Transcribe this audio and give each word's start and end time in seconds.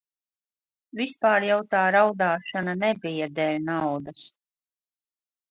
Vispār 1.01 1.45
jau 1.47 1.57
tā 1.73 1.81
raudāšana 1.97 2.75
nebija 2.85 3.29
dēļ 3.43 3.61
naudas. 3.69 4.27